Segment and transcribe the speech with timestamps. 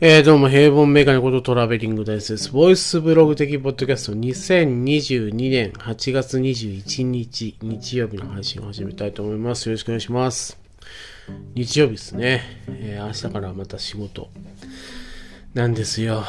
[0.00, 2.52] えー、どうも、平凡メガネことトラベリング大です。
[2.52, 9.68] ボイスブログ的ポッドキャスト2022年8月21日日曜日の配信を始めたいと思います。
[9.68, 10.56] よろしくお願いします。
[11.56, 12.42] 日曜日ですね。
[12.68, 14.30] えー、明日からまた仕事
[15.54, 16.22] なんですよ。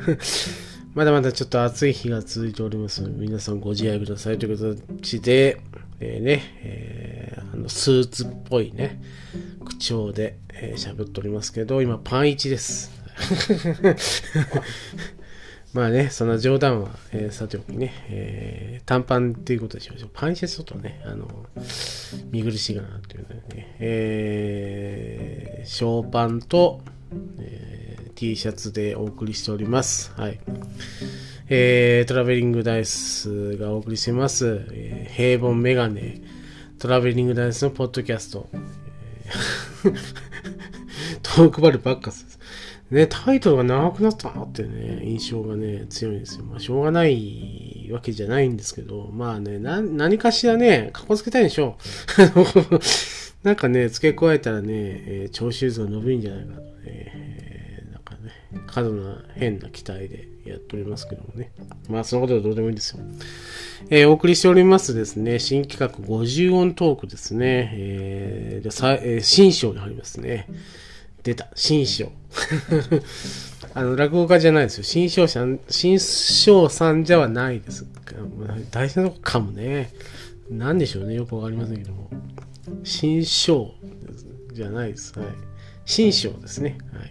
[0.92, 3.00] まだまだちょっと暑い日が続いております。
[3.00, 5.62] 皆さんご自愛くださいという形で、
[6.00, 9.00] えー、ね、えー、あのスーツっぽいね、
[9.64, 12.90] 口調で喋、えー、っておりますけど、今パン1です。
[15.72, 19.98] まあね、そんな冗談は、えー、さておきね、えー、短パンっていうことでしょう。
[20.12, 21.28] パン1でちょっとね、あの、
[22.30, 26.80] 見苦しいかなっていうね、えー、ショーパンと、
[27.38, 30.12] えー、T シャツでお送りしております。
[30.16, 30.40] はい。
[31.48, 36.20] えー、トラベリングダイスがお送りしてます、えー、平凡メガネ、
[36.80, 39.94] トラベリングダイスのポッドキャスト、えー、
[41.22, 42.40] トークバルばっかす。
[42.90, 46.44] ね、タイトルが長くなったなってね、印象がね、強いんですよ。
[46.44, 51.78] まあ、しょうがないわけじゃないんですけど、まあね、な、何かしらね、かっこつけたいんでしょ
[52.18, 52.80] う。
[53.46, 58.32] なんかね、付け加えたらね、えー、聴取率が伸びるんじゃないかとね、えー、なんかね、
[58.66, 61.52] 過度な変な期待でやっておりますけどもね。
[61.88, 63.00] まあ、そのことはどうでもいいんですよ。
[63.90, 67.70] えー、お送りしておりますですね、新企画50音トークですね。
[67.74, 70.48] えー、でさえー、新章に入りますね。
[71.22, 72.12] 出た、新章。
[73.74, 74.84] あの、落語家じゃないですよ。
[74.84, 77.86] 新章さん、新章さんじゃはないです。
[78.70, 79.92] 大事なとこかもね。
[80.50, 81.14] なんでしょうね。
[81.14, 82.08] よくわかりませんけども。
[82.84, 83.74] 新章
[84.52, 85.18] じゃないです。
[85.18, 85.28] はい。
[85.84, 86.78] 新章ですね。
[86.92, 87.10] はい。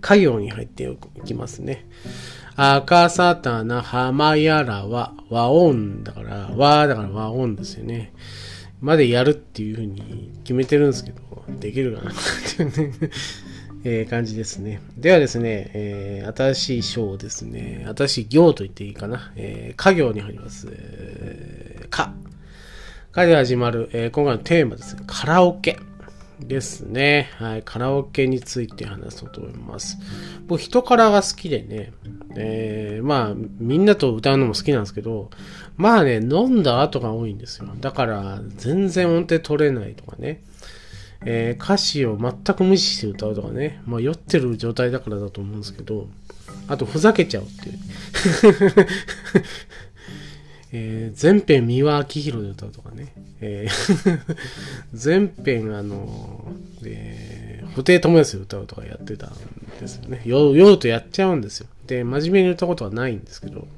[0.00, 1.86] 家業に入っていきますね。
[2.56, 8.12] 赤沙汰な浜やらは和音だから、和だから和音ですよね。
[8.80, 12.14] までやるっていうふうに決めてるんですけど、できるかなっ
[12.56, 13.10] ていうね
[13.86, 14.80] え、感じですね。
[14.96, 19.32] ではですね、えー、新しい章ですね、新しい行と言っていいかな。
[19.36, 20.68] えー、家業に入ります。
[20.70, 22.14] えー、か。
[23.12, 25.78] かで始まる、えー、今回のテーマですね、カラオケ。
[26.40, 27.30] ですね。
[27.38, 27.62] はい。
[27.62, 29.98] カラオケについて話そうと思います。
[30.46, 31.92] 僕、人からが好きでね。
[32.36, 35.30] えー、まあ、みんなと歌うのも好きなんですけど、
[35.76, 37.68] まあね、飲んだ後が多いんですよ。
[37.80, 40.42] だから、全然音程取れないとかね。
[41.26, 43.80] えー、歌詞を全く無視して歌うとかね。
[43.86, 46.08] まあ、酔ってる状態だからだと思うんですけど、
[46.68, 47.78] あと、ふざけちゃうっていう。
[50.76, 53.12] えー、全編三輪明宏で歌うとかね。
[53.40, 54.20] えー
[54.92, 56.52] 全編あの、
[56.84, 59.32] え、布袋寅泰で歌うとかやってたん
[59.80, 60.22] ですよね。
[60.24, 61.68] 酔うとやっちゃうんですよ。
[61.86, 63.68] で、真面目に歌うことはないんですけど。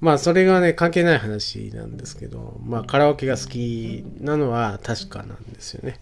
[0.00, 5.98] まあ、それがね、関係ない話なんですけど、まあ、カラオケが好きなのは確かなんですよね。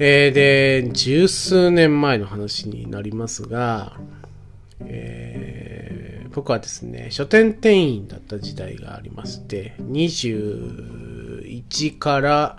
[0.00, 4.00] えー、で、十数年前の話になりますが、
[4.80, 5.43] えー、
[6.34, 12.58] 僕はですね、書店店員だった時代がありまして、21から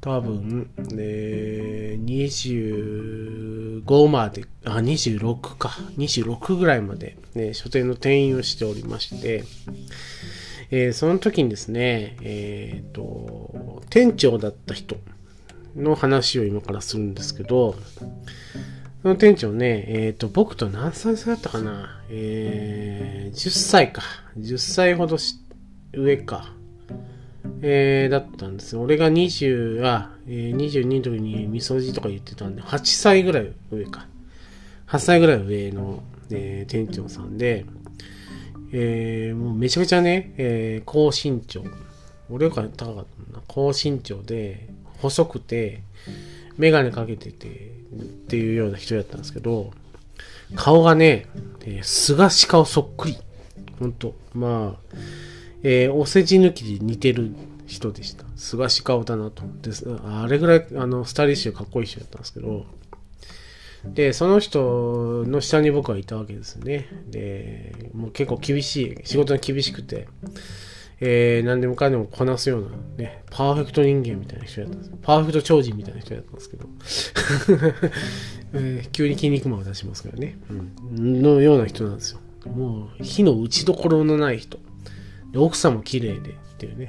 [0.00, 5.68] 多分、えー、25まで、あ、26か、
[5.98, 9.44] 26ぐらいまで、ね、書店の店員をしておりまして、
[10.70, 14.96] えー、その時にですね、えっ、ー、と、店長だった人
[15.76, 17.74] の話を今からするんですけど、
[19.02, 22.02] その店長ね、えっ、ー、と、僕と何歳差だったかな？
[22.10, 24.02] えー、10歳か。
[24.36, 25.16] 10歳ほど
[25.92, 26.52] 上か。
[27.62, 34.06] えー、だったんです俺が20、あ、えー、22の時にみそじとか言ってたんで、8歳ぐらい上か。
[34.88, 37.66] 8歳ぐらい上の、えー、店長さんで、
[38.72, 41.62] えー、もうめちゃくちゃね、えー、高身長。
[42.30, 43.42] 俺より高かったな。
[43.46, 45.82] 高身長で、細くて、
[46.70, 49.72] ガネかけてて、っていうような人だったんですけど、
[50.54, 51.26] 顔がね、
[51.64, 53.18] えー、菅氏顔そっくり。
[53.78, 54.14] ほんと。
[54.34, 54.96] まあ、
[55.62, 57.34] えー、お世辞抜きで似てる
[57.66, 58.24] 人でした。
[58.36, 59.42] 菅氏顔だなと。
[59.62, 59.70] で
[60.04, 62.66] あれぐらい、あの、スタイリッシュかっこいい人だったんですけど、
[63.84, 66.88] で、その人の下に僕はいたわけですね。
[67.08, 70.08] で、もう結構厳しい、仕事が厳しくて、
[71.00, 74.92] えー、何でもかんでもこなすような、ね、パーフェクト人間みたいな人やったんです。
[75.02, 76.66] パーフェクト超人みたいな人やったんですけど、
[78.54, 82.20] えー、急に筋肉マンを出しますからね、うん、のような人なんですよ。
[82.50, 84.58] もう、火の打ちどころのない人。
[85.32, 86.88] で奥さんも綺麗でっていうね、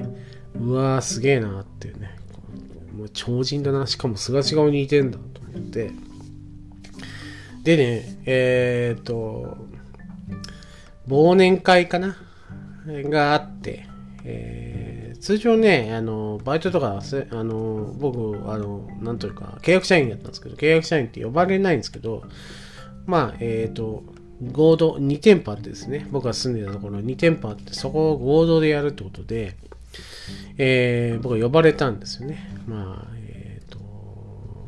[0.59, 2.15] うわーすげえなっていうね、
[2.95, 5.91] もう超人だな、しかもすがし顔に似てんだと思って、
[7.63, 9.57] でね、えー、っと、
[11.07, 12.15] 忘年会かな？
[12.87, 13.88] があって、
[14.29, 22.23] え通常ね、あの、バイトとか、あの、僕、あの、なんというか、契約社員だったんですけど、契約社員って呼ばれないんですけど、
[23.05, 24.03] まあ、えっ、ー、と、
[24.53, 29.57] 合同、2店舗あってですね、僕が住んでたところ2店舗あって、そこを合同でやるってことで、
[30.57, 32.49] えー、僕は呼ばれたんですよね。
[32.65, 33.79] まあ、えっ、ー、と、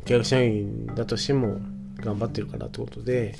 [0.04, 1.60] 契約社員だとしても
[1.96, 3.36] 頑張ってるからってことで、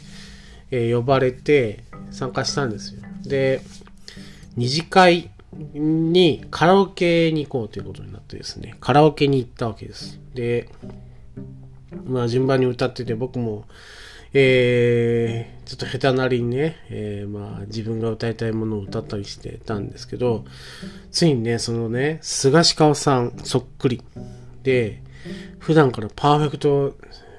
[0.71, 3.03] えー、呼ばれて参加したんですよ。
[3.25, 3.61] で、
[4.57, 10.19] 二次会にカラオケに行こうということになってですね、カラオケに行ったわけです。
[10.35, 10.69] で、
[12.05, 13.65] まあ順番に歌ってて僕も、
[14.33, 20.45] えー、ちょっと下手なりにね、えー、まあ自分が歌いたいものを歌ったりしてたんですけど、
[21.11, 24.03] ついにね、そのね、菅氏川さんそっくり
[24.63, 25.03] で、
[25.59, 26.97] 普段からパーフェクト、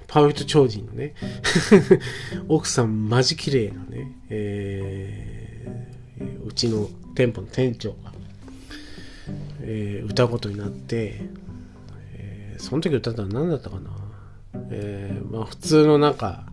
[0.08, 1.16] パーフェクト超人のね、
[2.48, 8.14] 奥さんマジ綺麗なね、えー、うちの店舗の店長が、
[9.62, 11.22] えー、歌うことになって、
[12.16, 13.92] えー、その時歌ったの何だったかな、
[14.72, 16.46] えー、まあ普通のなんか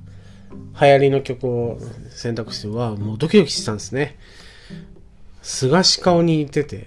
[0.81, 1.79] 流行りの曲を
[2.11, 4.19] 選択してはもうドキドキしてたんですね
[5.43, 6.87] 菅氏顔に似てて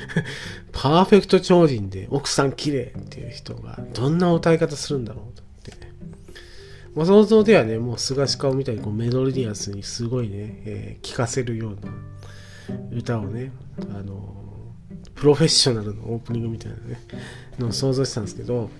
[0.72, 5.74] パーフェクト超人で奥さん綺麗っていう人がどんな歌い方するんだろうと思って。
[6.94, 11.92] まあ、想像ではね、もう菅氏顔みたいにこうメロディアスにすごいね、えー、聴かせるような
[12.92, 13.52] 歌をね、
[13.90, 14.34] あの、
[15.14, 16.98] プロフェッショナルのオープニングみたいなね、
[17.58, 18.70] のを想像してたんですけど、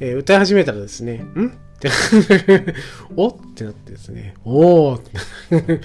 [0.00, 1.48] えー、歌い始めたらですね、ん？
[1.48, 1.50] っ
[1.80, 1.90] て
[3.16, 3.28] お？
[3.28, 5.10] ってなってですね、おーって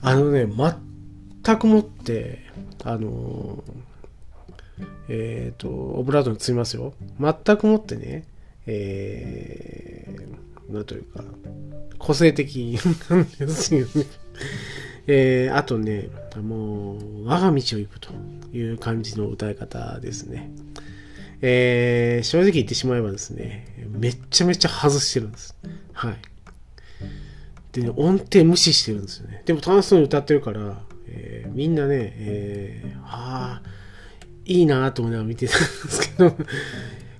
[0.00, 2.44] あのね、全くもって、
[2.84, 3.64] あの
[5.08, 6.92] えっ、ー、と、オブラートに積みますよ。
[7.18, 8.24] 全くもってね、
[8.66, 11.24] えー、なんというか、
[11.98, 12.78] 個性的
[13.08, 14.04] なんですよね。
[15.10, 18.10] えー、あとね、もう、我が道を行くと
[18.52, 20.50] いう感じの歌い方ですね。
[21.40, 25.56] えー、正直言ってしまえばですね、めっちゃめちゃ外してるんです。
[25.94, 26.16] はい。
[27.72, 29.42] でね、音程無視してるんですよね。
[29.46, 33.68] でも楽しそうに歌ってるから、えー、みんなね、えー、ああ、
[34.44, 36.36] いいなと思いながら見てたんですけど、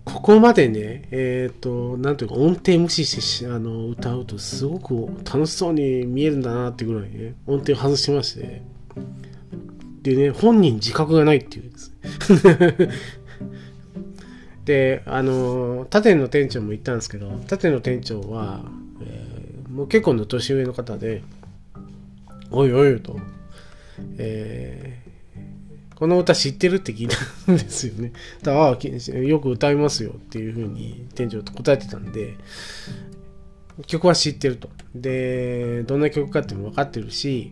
[0.08, 8.62] ここまでね、えっ、ー、と、なんというか音程無視してあの歌うとすごく楽しそうに見えるんだなってぐらいね、音程外してまして、
[10.02, 11.92] でね、本人自覚がないっていうです。
[14.64, 18.64] で、あの、縦の店長も言ったんですけど、縦の店長は、
[19.02, 21.22] えー、もう結構の年上の方で、
[22.50, 23.18] おいおいと、
[24.16, 25.02] え
[25.98, 28.12] この歌知ってるって聞いたんですよね。
[28.44, 32.36] だから、よく歌いますよっていうふうに店長と答えてたんで、
[33.88, 34.70] 曲は知ってると。
[34.94, 37.50] で、どんな曲かっていうの分かってるし、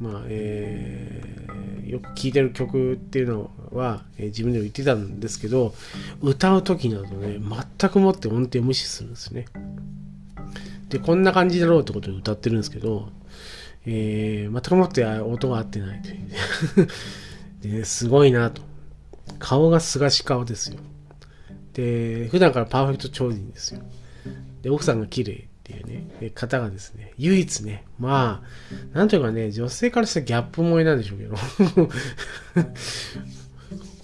[0.00, 5.72] まあ、えー、よく聴いてる曲っていうのは、えー、自分でも言ってたんですけど、
[6.20, 7.38] 歌う時などね、
[7.78, 9.44] 全くもって音程無視するんですね。
[10.88, 13.10] で、こんな感じだろうってことで歌ってるんですけど、
[13.86, 16.88] えー、全くもって音が合ってないという。
[17.68, 18.62] で、すごいなと。
[19.38, 20.78] 顔がすがし顔ですよ。
[21.72, 23.80] で、普段からパーフェクト超人ですよ。
[24.62, 28.42] で、奥さんが綺麗っていうね、方がですね、唯一ね、ま
[28.92, 31.34] あ、なんというかね、女性からしたらギャップ萌えなんでしょうけど、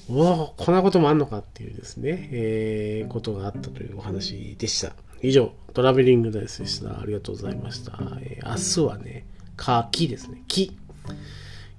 [0.13, 4.95] おお、こんなこともあんのかっていうですね、えー、ことがあったというお話でした。
[5.23, 7.01] 以上、トラベリングダイスでした。
[7.01, 7.93] ありがとうございました。
[8.23, 8.57] えー、明
[8.89, 10.43] 日はね、か、木ですね。
[10.49, 10.77] 木。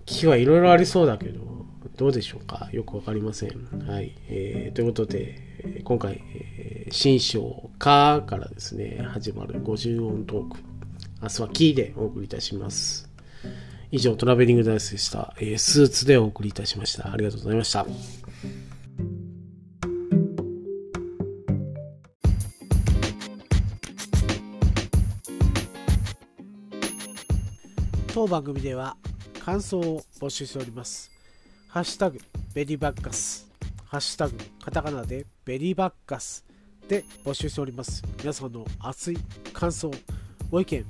[0.05, 1.60] 木はいろいろありそうだけど、
[2.01, 2.67] どうでしょうか？
[2.71, 3.51] よくわかりません。
[3.87, 4.17] はい。
[4.27, 10.57] えー、ということで、今回、えー、新章かからですね、始まる50音トーク。
[11.21, 13.07] 明日はキーでお送りいたします。
[13.91, 15.35] 以上、トラベリングダイスでした。
[15.37, 17.13] えー、スーツでお送りいたしました。
[17.13, 17.85] ありがとうございました。
[28.11, 28.97] 当番組では
[29.39, 31.11] 感想を募集しております。
[31.71, 32.19] ハッシュタグ、
[32.53, 33.49] ベリーバッカス。
[33.85, 36.43] ハッシュタグ、カタカナでベリーバッカス
[36.89, 38.03] で募集しております。
[38.19, 39.17] 皆さんの熱い
[39.53, 39.89] 感想、
[40.49, 40.85] ご意見、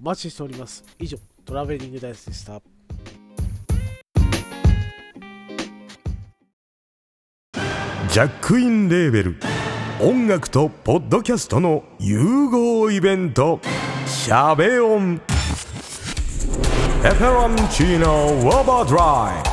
[0.00, 0.84] お待ちしております。
[0.98, 2.60] 以上、トラベリングダイスでした。
[8.10, 9.36] ジャックインレーベル
[10.00, 13.60] 音楽とポッドキャストの融合イベント
[14.08, 15.20] 「シャベオン」
[17.04, 19.42] 「ペペロンチーノウォーバードラ